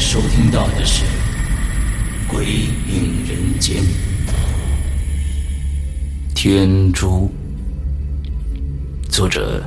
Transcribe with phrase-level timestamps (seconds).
[0.00, 1.04] 收听到的是
[2.26, 3.82] 《鬼影人间》，
[6.34, 7.30] 天珠，
[9.10, 9.62] 作者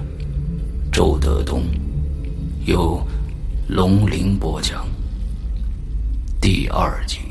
[0.91, 1.63] 周德东。
[2.65, 3.05] 由
[3.67, 4.87] 龙鳞播讲
[6.41, 7.22] 第二集。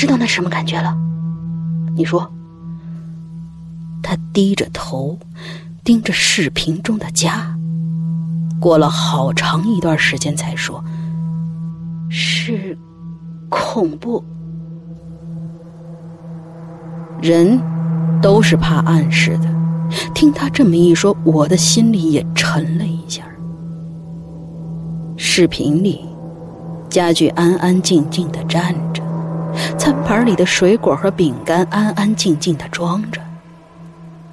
[0.00, 0.96] 知道那什么感觉了。
[1.94, 2.26] 你说。
[4.02, 5.18] 他低着头，
[5.84, 7.54] 盯着视频中的家，
[8.58, 10.82] 过了好长一段时间才说。
[12.08, 12.78] 是
[13.50, 14.24] 恐怖，
[17.20, 17.60] 人
[18.22, 19.54] 都是怕暗示的。
[20.14, 23.22] 听他这么一说，我的心里也沉了一下。
[25.18, 26.06] 视频里，
[26.88, 29.02] 家具安安静静的站着，
[29.78, 33.20] 餐盘里的水果和饼干安安静静的装着，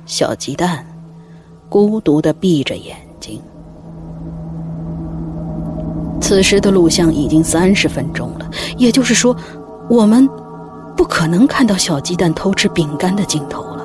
[0.05, 0.85] 小鸡蛋
[1.69, 3.41] 孤独的闭着眼睛。
[6.19, 9.35] 此时的录像已经三十分钟了，也就是说，
[9.89, 10.27] 我们
[10.95, 13.77] 不可能看到小鸡蛋偷吃饼干的镜头了。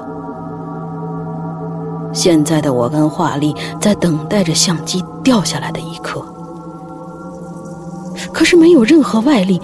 [2.13, 6.23] 现在的我跟华丽在等待着相机掉下来的一刻，
[8.33, 9.61] 可是没有任何外力，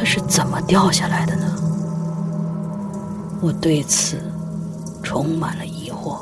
[0.00, 1.44] 它是怎么掉下来的呢？
[3.42, 4.18] 我对此
[5.02, 6.18] 充满了疑惑。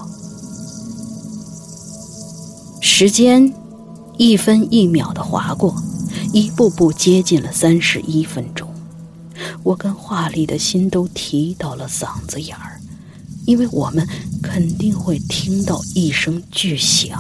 [2.83, 3.55] 时间。
[4.17, 5.73] 一分一秒的划过，
[6.33, 8.69] 一步步接近了三十一分钟。
[9.63, 12.81] 我跟华丽的心都提到了嗓子眼儿，
[13.47, 14.05] 因为我们
[14.43, 17.17] 肯定会听到一声巨响。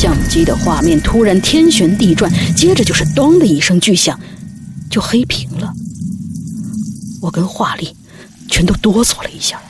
[0.00, 4.16] 相机的画面突然天旋地转，接着就是“咚”的一声巨响，
[4.88, 5.72] 就黑屏了。
[7.20, 7.96] 我跟华丽
[8.48, 9.60] 全都哆嗦了一下。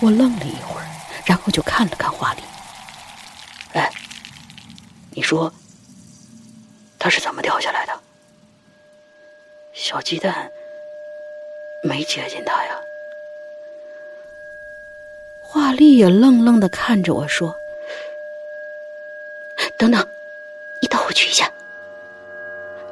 [0.00, 0.86] 我愣了一会儿，
[1.24, 2.42] 然后就看了看华丽。
[3.72, 3.90] 哎，
[5.12, 5.50] 你说
[6.98, 7.98] 他是怎么掉下来的？
[9.72, 10.50] 小鸡蛋
[11.82, 12.74] 没接近他呀。
[15.54, 17.56] 华丽也愣愣的看着我说
[19.78, 20.04] ：“等等，
[20.80, 21.48] 你倒回去一下。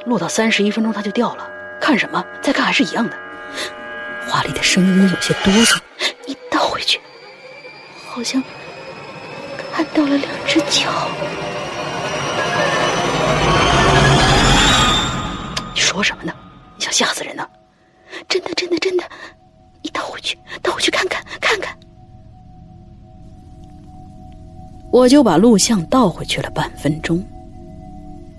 [0.05, 1.51] 录到三十一分钟它就掉了，
[1.81, 2.25] 看什么？
[2.41, 3.19] 再看还是一样的。”
[4.31, 5.77] 华丽的声音有些哆嗦
[6.25, 7.01] ：“你倒回去，
[8.07, 8.41] 好像
[9.75, 10.89] 看到了两只脚。”
[15.75, 16.33] 你说什么呢？
[16.77, 17.45] 你想吓死人呢？
[18.29, 19.03] 真的，真的，真的，
[19.83, 21.77] 你倒回去，倒回去看看，看看。
[24.93, 27.25] 我就把录像倒回去了半分钟，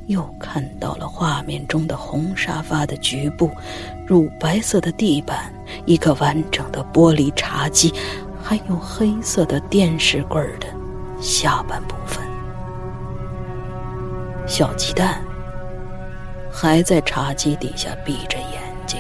[0.06, 3.50] 又看到了画面中的红沙发的局部，
[4.06, 5.52] 乳白色的地板，
[5.88, 7.92] 一个完整的玻璃茶几，
[8.40, 10.68] 还有黑色的电视柜的
[11.20, 12.24] 下半部分。
[14.46, 15.24] 小鸡蛋
[16.52, 19.00] 还在茶几底下闭着眼睛，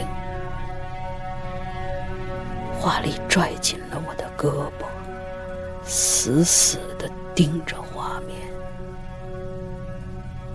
[2.80, 4.88] 华丽拽紧了我的胳膊，
[5.84, 6.80] 死死。
[7.36, 8.38] 盯着画面，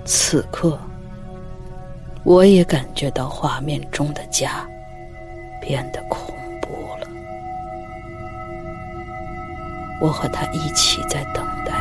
[0.04, 0.78] 此刻，
[2.22, 4.64] 我也感觉到画面中的家
[5.60, 6.68] 变得恐怖
[7.00, 7.08] 了。
[10.00, 11.72] 我和他一起在等待，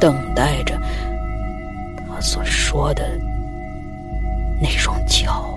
[0.00, 0.80] 等待着
[2.08, 3.06] 他所说的
[4.60, 5.52] 那双脚。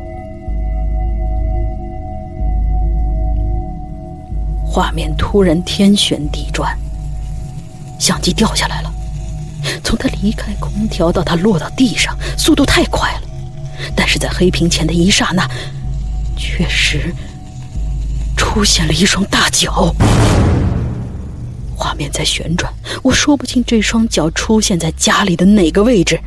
[4.65, 6.77] 画面突然天旋地转。
[7.99, 8.91] 相机掉下来了，
[9.83, 13.21] 从他离开空调到他落到地上，速度太快了。
[13.95, 15.47] 但是在黑屏前的一刹那，
[16.35, 17.13] 确实
[18.35, 19.93] 出现了一双大脚。
[21.75, 22.73] 画面在旋转，
[23.03, 26.19] 我说不清这双脚出现在家里的哪个位置。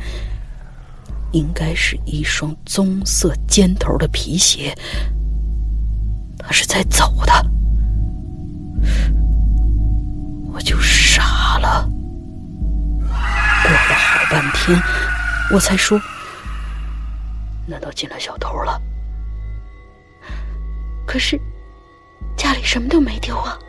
[1.31, 4.75] 应该是一双棕色尖头的皮鞋。
[6.37, 7.33] 他是在走的。
[10.51, 10.92] 我就是
[14.33, 14.75] 半天，
[15.51, 16.01] 我才说
[17.69, 18.81] ：“难道进来小偷了？”
[21.05, 21.39] 可是
[22.35, 23.59] 家里什么都没丢啊。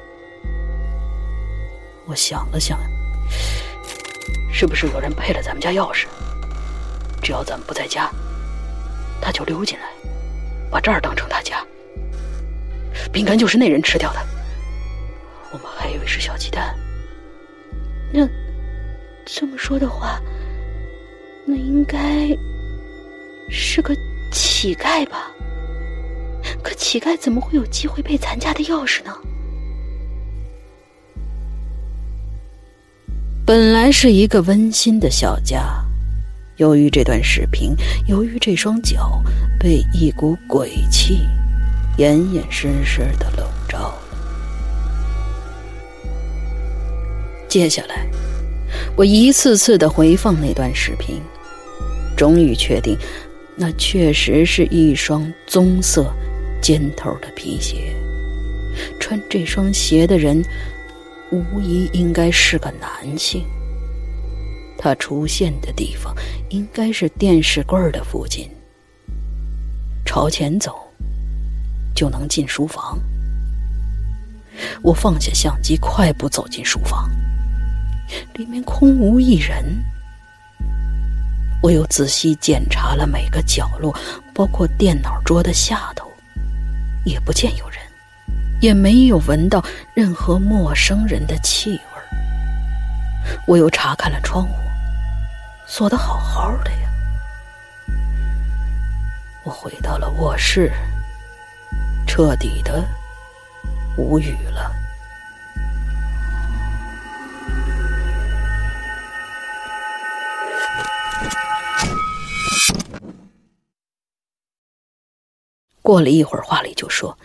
[2.06, 2.80] 我想了想，
[4.50, 6.06] 是不是有人配了咱们家钥匙？
[7.22, 8.10] 只要咱们不在家，
[9.20, 9.84] 他就溜进来，
[10.70, 11.62] 把这儿当成他家。
[13.12, 14.26] 饼干就是那人吃掉的。
[15.52, 16.74] 我们还以为是小鸡蛋。
[18.10, 18.26] 那
[19.26, 20.18] 这么说的话，
[21.46, 22.28] 那应该
[23.50, 23.94] 是个
[24.32, 25.30] 乞丐吧？
[26.62, 29.12] 可乞丐怎么会有机会配咱家的钥匙呢？
[33.46, 35.84] 本来是一个温馨的小家，
[36.56, 37.74] 由于这段视频，
[38.06, 39.22] 由于这双脚，
[39.60, 41.28] 被一股鬼气
[41.98, 43.94] 严严实实的笼罩。
[47.46, 48.06] 接下来，
[48.96, 51.20] 我一次次的回放那段视频，
[52.16, 52.96] 终于确定，
[53.56, 56.12] 那确实是一双棕色
[56.62, 57.94] 尖头的皮鞋。
[58.98, 60.42] 穿这双鞋的人，
[61.30, 63.44] 无疑应该是个男性。
[64.76, 66.14] 他出现的地方
[66.50, 68.50] 应该是电视柜的附近。
[70.04, 70.74] 朝前走，
[71.94, 72.98] 就能进书房。
[74.82, 77.08] 我放下相机，快步走进书房。
[78.34, 79.64] 里面空无一人，
[81.64, 83.90] 我又仔细检查了每个角落，
[84.34, 86.12] 包括电脑桌的下头，
[87.06, 87.78] 也不见有人，
[88.60, 91.80] 也没有闻到任何陌生人的气味。
[93.46, 94.54] 我又查看了窗户，
[95.66, 96.90] 锁得好好的呀。
[99.42, 100.70] 我回到了卧室，
[102.06, 102.84] 彻底的
[103.96, 104.70] 无语了。
[115.84, 117.18] 过了一会儿，话里就说：“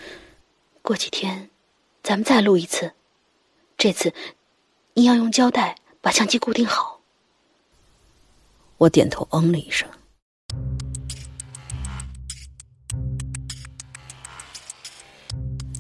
[0.84, 1.50] 过几天，
[2.04, 2.92] 咱们再录一次。
[3.78, 4.14] 这次，
[4.96, 7.00] 你要用胶带把相机固定好。”
[8.78, 9.88] 我点头嗯了一声。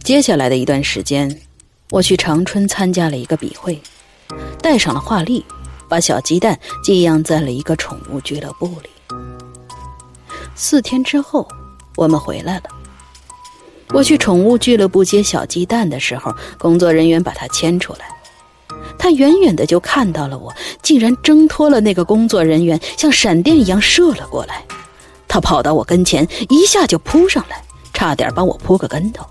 [0.01, 1.41] 接下来的一段时间，
[1.89, 3.77] 我去长春参加了一个笔会，
[4.63, 5.45] 带上了画力，
[5.89, 8.89] 把小鸡蛋寄养在了一个宠物俱乐部里。
[10.55, 11.45] 四天之后，
[11.99, 12.63] 我们回来了。
[13.89, 18.05] 我去宠物俱乐部接小鸡蛋的时候，工作人员把它牵出来，
[18.97, 24.63] 它远远的就看到了我，竟然挣脱了那个工作人员，像闪电一样射了过来。
[25.27, 27.61] 它跑到我跟前，一下就扑上来，
[27.93, 29.25] 差点把我扑个跟头。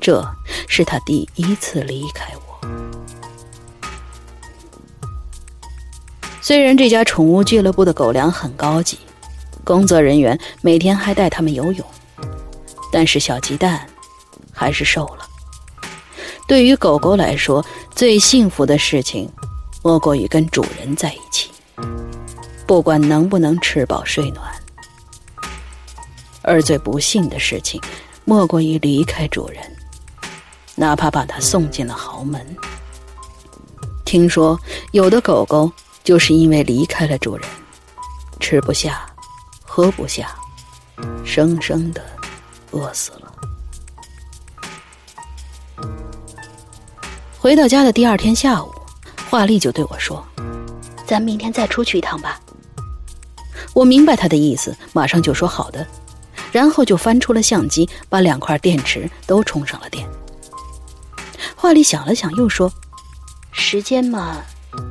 [0.00, 0.26] 这
[0.66, 2.66] 是他第一次离开我。
[6.40, 8.98] 虽然这家宠物俱乐部的狗粮很高级，
[9.64, 11.86] 工作人员每天还带他们游泳，
[12.92, 13.86] 但是小鸡蛋
[14.52, 15.26] 还是瘦了。
[16.48, 17.64] 对于狗狗来说，
[17.94, 19.30] 最幸福的事情
[19.82, 21.50] 莫过于跟主人在一起，
[22.66, 24.44] 不管能不能吃饱睡暖；
[26.42, 27.80] 而最不幸的事情
[28.24, 29.58] 莫过于离开主人。
[30.74, 32.44] 哪怕把它送进了豪门，
[34.04, 34.58] 听说
[34.90, 35.70] 有的狗狗
[36.02, 37.46] 就是因为离开了主人，
[38.40, 39.06] 吃不下，
[39.74, 40.28] 喝不下，
[41.24, 42.04] 生生的
[42.72, 43.32] 饿死了。
[47.38, 48.70] 回到家的第二天下午，
[49.30, 50.22] 华丽就对我说
[51.08, 52.38] ：“咱明天再出去一趟吧。”
[53.72, 55.86] 我明白他的意思，马上就说好的，
[56.52, 60.06] 然后就翻出了相机，把两块电池都充上了电。
[61.56, 62.70] 华丽想了想，又说
[63.52, 64.36] ：“时间嘛，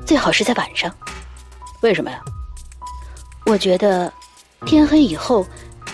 [0.07, 0.91] 最好是在晚上。
[1.81, 2.19] 为什么呀？
[3.45, 4.11] 我觉得
[4.65, 5.45] 天黑以后，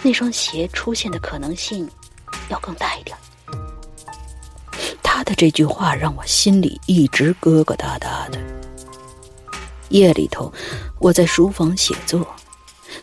[0.02, 1.90] 那双鞋出现的可能性
[2.50, 3.18] 要更大一点。”
[5.02, 8.40] 他的这句话让我心里一直疙疙瘩瘩的。
[9.90, 10.52] 夜里头，
[11.00, 12.28] 我在书房写作。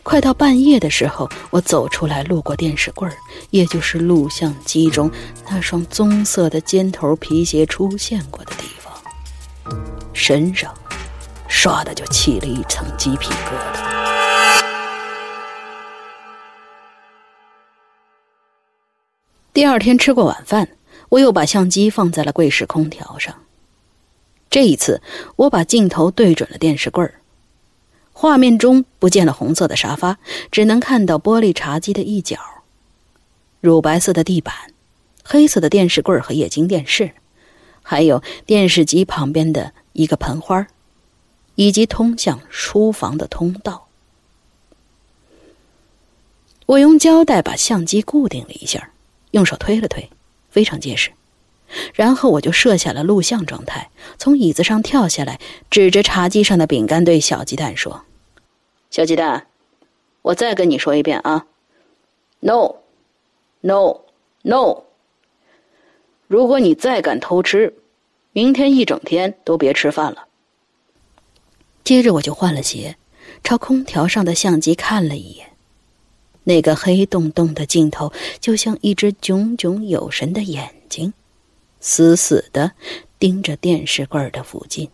[0.03, 3.17] 快到半夜的时候，我走出来，路过电视柜儿，
[3.49, 5.09] 也就是录像机中
[5.49, 8.93] 那双棕色的尖头皮鞋出现过的地方，
[10.13, 10.71] 身上
[11.49, 14.14] 唰的就起了一层鸡皮疙瘩。
[19.55, 20.67] 第二天吃过晚饭，
[21.07, 23.33] 我又把相机放在了柜式空调上。
[24.49, 25.01] 这一次，
[25.37, 27.21] 我把镜头对准了电视柜儿。
[28.11, 30.17] 画面中不见了红色的沙发，
[30.51, 32.37] 只能看到玻璃茶几的一角，
[33.61, 34.53] 乳白色的地板，
[35.23, 37.13] 黑色的电视柜和液晶电视，
[37.81, 40.67] 还有电视机旁边的一个盆花，
[41.55, 43.87] 以及通向书房的通道。
[46.65, 48.91] 我用胶带把相机固定了一下，
[49.35, 50.09] 用手推了推，
[50.49, 51.11] 非常结实。
[51.93, 58.05] 然后我就设下了录像状态，从椅子上跳下来，指着茶几上的饼干对小鸡蛋说
[58.89, 59.47] ：“小鸡蛋，
[60.21, 61.47] 我再跟你说一遍啊
[62.39, 62.83] ，no，no，no！
[66.27, 67.73] 如果你再敢偷吃，
[68.31, 70.27] 明天一整天都别吃饭了。”
[71.83, 72.95] 接着我就换了鞋，
[73.43, 75.51] 朝空调上的相机看了一眼，
[76.45, 81.13] 那个黑洞洞的镜头就像一只炯炯有神的眼睛。
[81.81, 82.71] 死死的
[83.19, 84.89] 盯着电视柜的附近，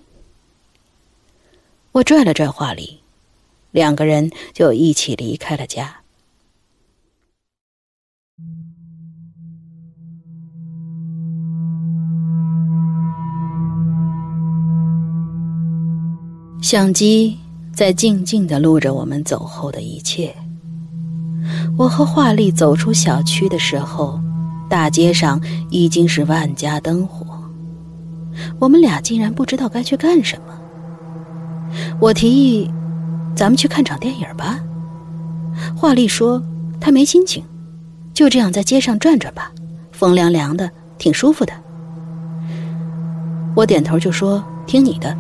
[1.94, 3.00] 我拽了拽画里，
[3.72, 6.02] 两个人就一起离开了家。
[16.62, 17.38] 相机
[17.74, 20.36] 在静静的录着我们走后的一切。
[21.82, 24.20] 我和华丽走出小区的时候。
[24.70, 27.26] 大街上已经是万家灯火，
[28.58, 31.74] 我们俩竟然不知道该去干什么。
[32.00, 32.72] 我提议，
[33.36, 34.62] 咱们去看场电影吧。
[35.76, 36.42] 华丽说
[36.80, 37.44] 她没心情，
[38.14, 39.52] 就这样在街上转转吧，
[39.92, 41.52] 风凉凉的，挺舒服的。
[43.58, 45.18] 我点头就说听你的。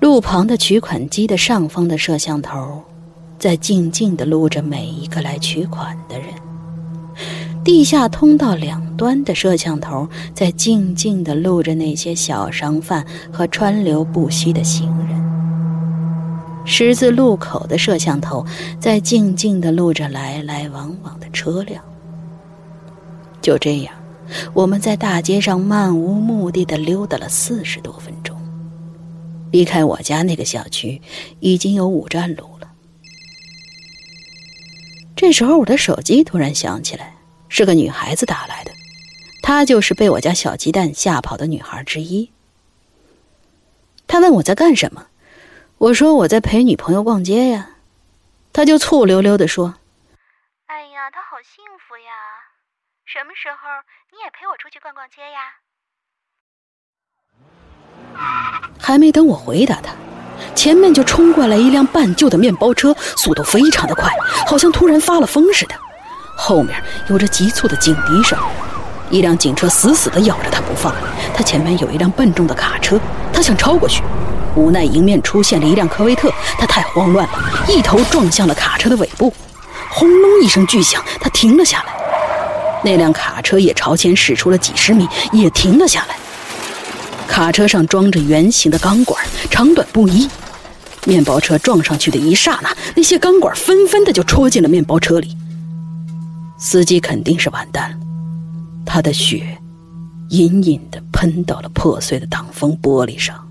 [0.00, 2.82] 路旁的取款机的上方的摄像头。
[3.40, 6.28] 在静静的录着每一个来取款的人，
[7.64, 15.18] 地下通道两端的摄像头在静静的录着那些小商贩和川流不息的行人，
[16.66, 18.44] 十字路口的摄像头
[18.78, 21.82] 在静静的录着来来往往的车辆。
[23.40, 23.94] 就这样，
[24.52, 28.36] 我们在大街上漫无目的的溜达了四十多分钟，
[29.50, 31.00] 离开我家那个小区
[31.38, 32.59] 已经有五站路了。
[35.20, 37.14] 这时候，我的手机突然响起来，
[37.50, 38.72] 是个女孩子打来的，
[39.42, 42.32] 她就是被我家小鸡蛋吓跑的女孩之一。
[44.06, 45.08] 她问我在干什么，
[45.76, 47.72] 我说我在陪女朋友逛街呀。
[48.50, 49.74] 她就醋溜溜的说
[50.64, 52.12] ：“哎呀，她好幸福呀！
[53.04, 53.58] 什么时候
[54.12, 55.60] 你也陪我出去逛逛街呀？”
[58.80, 59.94] 还没等我回答他，
[60.54, 64.10] 前面就冲过来一辆半旧的面包车，速度非常的快，
[64.46, 65.74] 好像突然发了疯似的。
[66.36, 68.38] 后面有着急促的警笛声，
[69.10, 70.94] 一辆警车死死地咬着他不放。
[71.34, 72.98] 他前面有一辆笨重的卡车，
[73.32, 74.02] 他想超过去。
[74.56, 77.32] 无奈，迎面出现了一辆科威特，他太慌乱了，
[77.68, 79.32] 一头撞向了卡车的尾部，
[79.88, 81.94] 轰隆一声巨响，他停了下来。
[82.82, 86.16] 那辆卡车也朝前驶出了几十米，也停了下来。
[87.30, 90.28] 卡车上装着圆形的钢管，长短不一。
[91.06, 95.36] 面包车撞上去的一刹那，那些钢管纷纷的就戳进了面包车里。
[96.58, 97.98] 司机肯定是完蛋了，
[98.84, 99.56] 他的血
[100.30, 103.48] 隐隐的喷到了破碎的挡风玻璃上。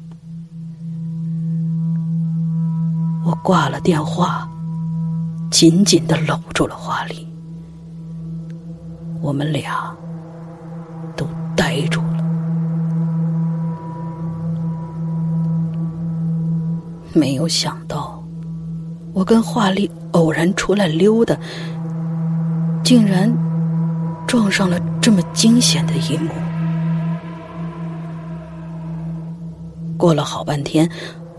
[3.26, 4.48] 我挂了电话，
[5.50, 7.26] 紧紧的搂住了华丽。
[9.22, 9.96] 我们俩
[11.16, 12.02] 都呆住
[17.14, 18.24] 没有想到，
[19.14, 21.38] 我跟华丽偶然出来溜达，
[22.84, 23.32] 竟然
[24.28, 26.30] 撞上了这么惊险的一幕。
[29.98, 30.90] 过了好半天。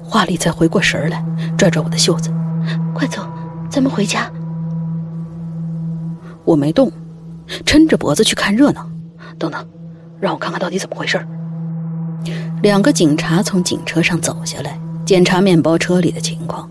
[0.02, 1.24] 华丽才回过神来，
[1.56, 2.32] 拽拽我的袖子
[2.92, 3.22] ：“快走，
[3.70, 4.28] 咱们回家。”
[6.44, 6.90] 我没动，
[7.64, 8.84] 抻着脖子去看热闹。
[9.38, 9.64] 等等，
[10.18, 11.24] 让我看看到底怎么回事。
[12.60, 14.76] 两个警察从警车上走下来，
[15.10, 16.70] 检查面包车里的情况。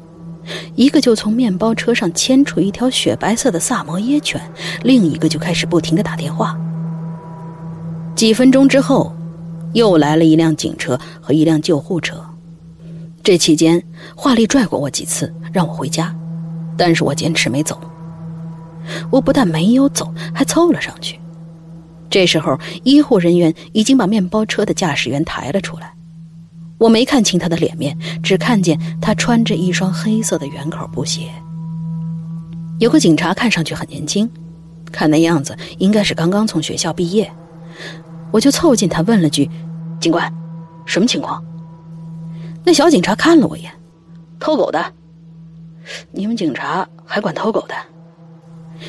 [0.73, 4.41] 一个就从面包车上牵出一条雪白色的萨摩耶犬，
[4.81, 6.57] 另一个就开始不停的打电话。
[8.15, 9.13] 几分钟之后，
[9.73, 12.15] 又来了一辆警车和一辆救护车。
[13.21, 13.83] 这期间，
[14.15, 16.15] 华丽拽过我几次，让我回家，
[16.77, 17.77] 但是我坚持没走。
[19.11, 21.19] 我不但没有走，还凑了上去。
[22.09, 25.93] 这时候，医护人员已经把面包车的驾驶员抬了出来。
[26.79, 31.29] 我没看清他的脸面，只看见他穿着一双黑色的圆口布鞋。
[32.79, 34.27] 有个警察看上去很年轻，
[34.89, 37.29] 看那样子应该是刚刚从学校毕业。
[38.31, 39.49] 我就凑近他问了句
[39.99, 40.33] ：“警官，
[40.85, 41.43] 什么情况？”
[42.63, 43.71] 那小警察看了我一眼，
[44.39, 44.93] 偷狗的。
[46.11, 47.75] 你们警察还管偷狗的？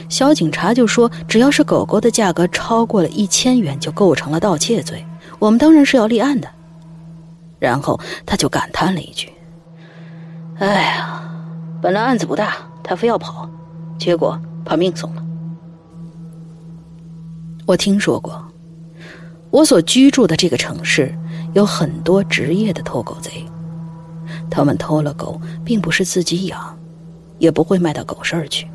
[0.08, 5.04] 小警察就说，只要是狗狗的价格超过了一千元，就构成了盗窃罪。
[5.40, 6.48] 我们当然是要立案的。
[7.60, 9.32] 然后他就感叹了一句
[10.58, 11.22] ：“哎呀，
[11.80, 13.48] 本来案子不大，他非要跑，
[13.98, 15.22] 结果把命送了。”
[17.66, 18.42] 我听说过，
[19.50, 21.14] 我所居住的这个城市
[21.52, 23.44] 有很多职业的偷狗贼。
[24.50, 26.76] 他们偷了狗，并不是自己养，
[27.38, 28.66] 也不会卖到狗市儿去，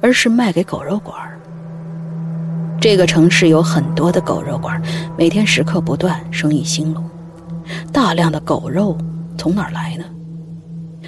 [0.00, 1.40] 而是卖给狗肉馆儿。
[2.80, 4.80] 这个城市有很多的狗肉馆，
[5.16, 7.08] 每天食客不断，生意兴隆。
[7.92, 8.96] 大量的狗肉
[9.36, 10.04] 从哪儿来呢？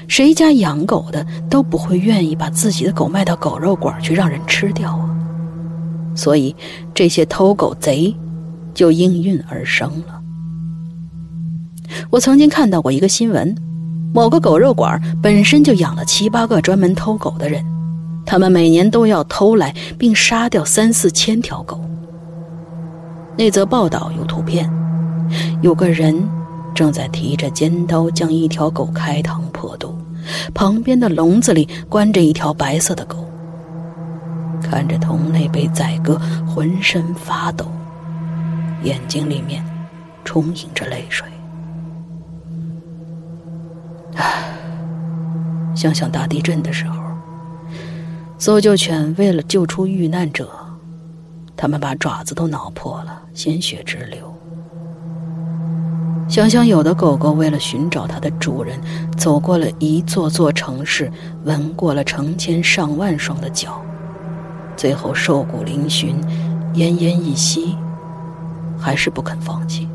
[0.07, 5.11] 谁家养狗的都不会愿意把自己的狗卖到狗肉馆去让人吃掉啊！
[6.15, 6.55] 所以
[6.95, 8.15] 这些偷狗贼
[8.73, 10.21] 就应运而生了。
[12.11, 13.55] 我曾经看到过一个新闻。
[14.15, 17.63] 某个狗肉馆本身就养了七八个专门偷狗的人，
[18.25, 21.79] 他们每年都要偷来并杀掉三四千条狗。
[23.37, 24.69] 那则报道有图片，
[25.61, 26.27] 有个人
[26.79, 29.99] 正在提着尖刀将一条狗开膛破肚，
[30.55, 33.29] 旁边的笼子里关着一条白色的狗，
[34.63, 37.67] 看着同类被宰割，浑身发抖，
[38.85, 39.61] 眼睛里面
[40.25, 41.27] 充盈着泪水。
[44.15, 44.57] 唉，
[45.75, 47.03] 想想大地震的时候，
[48.39, 50.49] 搜救犬为了救出遇难者，
[51.57, 54.28] 他们把爪子都挠破了，鲜血直流。
[56.29, 58.79] 想想有的狗狗为了寻找它的主人，
[59.17, 61.11] 走过了一座座城市，
[61.45, 63.81] 闻过了成千上万双的脚，
[64.77, 66.15] 最后瘦骨嶙峋，
[66.75, 67.75] 奄奄一息，
[68.79, 69.89] 还是不肯放弃。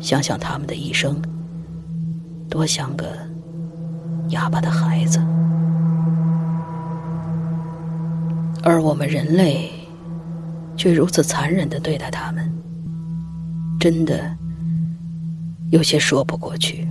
[0.00, 1.16] 想想他们的一生。
[2.48, 3.08] 多像个
[4.28, 5.18] 哑巴的孩子，
[8.62, 9.68] 而我们人类
[10.76, 12.50] 却如此残忍的对待他们，
[13.80, 14.34] 真的
[15.70, 16.86] 有些说不过去。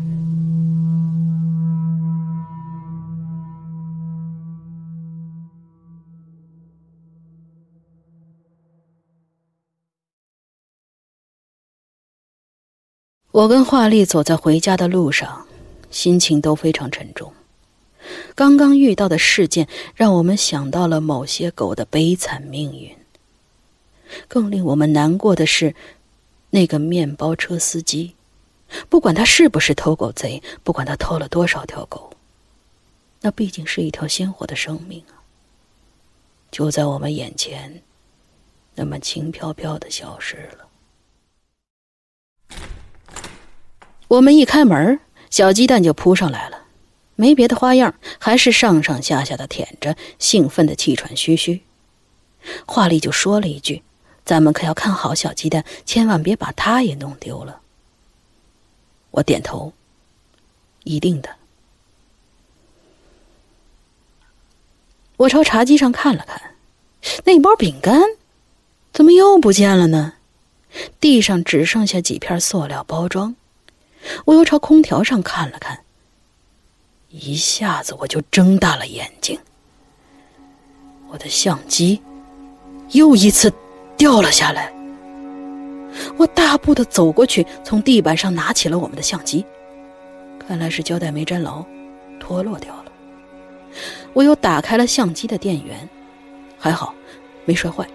[13.31, 15.45] 我跟华丽走在回家的路上，
[15.91, 17.33] 心情都非常沉重。
[18.33, 22.95] 刚刚遇到的事件让我们想到了某些狗的悲惨命运。
[24.29, 25.75] 更令我们难过的是，
[26.51, 28.14] 那个面包车司机，
[28.89, 32.11] 不管他是不是偷狗贼，不管他偷了多少条狗，
[33.21, 35.23] 那毕竟是一条鲜活的生命啊！
[36.51, 37.81] 就在我们眼前，
[38.75, 40.67] 那么轻飘飘的消失了。
[44.07, 46.65] 我们一开门，小鸡蛋就扑上来了，
[47.15, 51.63] 没别的花样，还是上上下下的舔着，兴奋的气喘吁吁。
[52.67, 53.81] 华丽就说了一句
[54.23, 57.61] ：“咱们可要看好小鸡蛋，千万别把它也弄丢了。”
[59.15, 59.71] 我点头
[60.83, 61.29] ：“一定的。”
[65.15, 66.55] 我朝茶几上看了看，
[67.23, 68.01] 那包饼干
[68.91, 70.15] 怎么又不见了呢？
[70.99, 73.37] 地上只剩下几片塑料包装。
[74.25, 75.85] 我又朝空调上看了看，
[77.07, 79.39] 一下子我就睁大了眼睛。
[81.07, 82.01] 我的相机
[82.91, 83.53] 又一次
[83.95, 84.74] 掉了下来。
[86.17, 89.45] 我大步的走过去，从地板上拿起了我们的相机，
[90.39, 91.65] 看来是胶带没粘牢，
[92.19, 92.91] 脱落掉了。
[94.13, 95.87] 我又打开了相机的电源，
[96.57, 96.93] 还好
[97.43, 97.85] 没摔坏，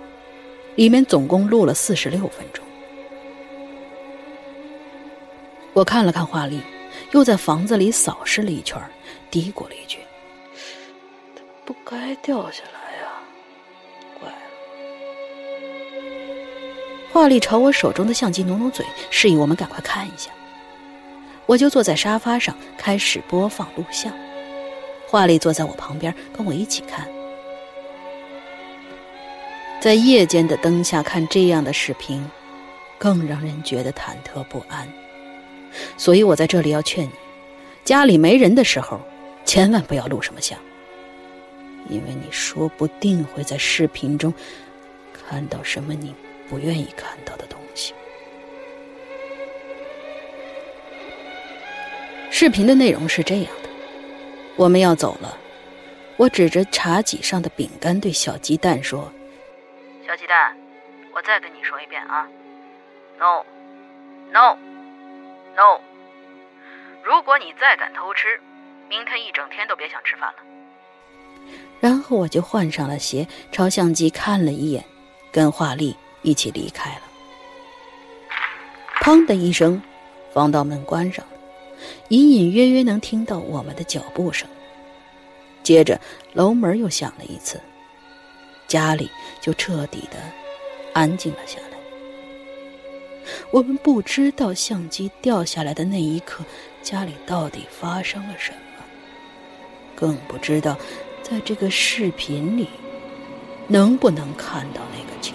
[0.76, 2.64] 里面总共录了四十六分钟。
[5.72, 6.60] 我看了看画丽，
[7.12, 8.80] 又在房子里扫视了一圈，
[9.30, 9.98] 嘀咕了一句
[11.64, 12.79] ：“不该掉下来
[17.12, 20.30] 华丽朝我手中的相机努努嘴，示意我们赶快看一下。
[21.44, 24.12] 我就坐在沙发上开始播放录像，
[25.08, 27.08] 华丽坐在我旁边跟我一起看。
[29.80, 32.24] 在夜间的灯下看这样的视频，
[32.96, 34.86] 更让人觉得忐忑不安。
[35.96, 37.12] 所以我在这里要劝你，
[37.84, 39.00] 家里没人的时候，
[39.44, 40.56] 千万不要录什么像，
[41.88, 44.32] 因为你说不定会在视频中
[45.12, 46.14] 看到什么你
[46.50, 47.94] 不愿意看到的东西。
[52.30, 53.68] 视频的内容是这样的：
[54.56, 55.38] 我们要走了，
[56.16, 59.12] 我指着茶几上的饼干对小鸡蛋说
[60.04, 60.56] ：“小鸡蛋，
[61.14, 62.28] 我再跟你说一遍啊
[63.18, 64.58] ，no，no。”
[65.56, 65.80] No，
[67.02, 68.40] 如果你再敢偷吃，
[68.88, 70.36] 明天一整天都别想吃饭了。
[71.80, 74.84] 然后我就换上了鞋，朝相机看了一眼，
[75.32, 77.02] 跟华丽一起离开了。
[79.02, 79.80] 砰的一声，
[80.32, 81.32] 防盗门关上了，
[82.08, 84.48] 隐隐约约能听到我们的脚步声。
[85.62, 86.00] 接着
[86.32, 87.60] 楼门又响了一次，
[88.68, 90.18] 家里就彻底的
[90.92, 91.78] 安静了下来。
[93.50, 96.44] 我们不知道相机掉下来的那一刻，
[96.82, 98.84] 家里到底发生了什么，
[99.94, 100.76] 更不知道，
[101.22, 102.68] 在这个视频里，
[103.68, 105.34] 能不能看到那个情。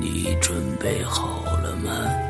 [0.00, 2.29] 你准备好了吗？